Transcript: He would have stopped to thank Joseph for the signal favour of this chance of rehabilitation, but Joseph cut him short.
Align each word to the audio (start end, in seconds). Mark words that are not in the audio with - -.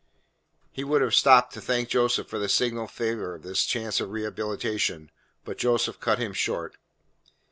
He 0.71 0.83
would 0.83 1.03
have 1.03 1.13
stopped 1.13 1.53
to 1.53 1.61
thank 1.61 1.89
Joseph 1.89 2.27
for 2.27 2.39
the 2.39 2.49
signal 2.49 2.87
favour 2.87 3.35
of 3.35 3.43
this 3.43 3.63
chance 3.67 4.01
of 4.01 4.09
rehabilitation, 4.09 5.11
but 5.45 5.59
Joseph 5.59 5.99
cut 5.99 6.17
him 6.17 6.33
short. 6.33 6.75